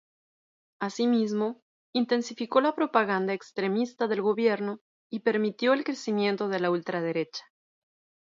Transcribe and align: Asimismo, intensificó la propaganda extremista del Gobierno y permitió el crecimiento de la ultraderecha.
Asimismo, 0.79 1.61
intensificó 1.93 2.59
la 2.59 2.73
propaganda 2.73 3.33
extremista 3.33 4.07
del 4.07 4.23
Gobierno 4.23 4.79
y 5.11 5.19
permitió 5.19 5.73
el 5.73 5.83
crecimiento 5.83 6.47
de 6.49 6.59
la 6.59 6.71
ultraderecha. 6.71 7.43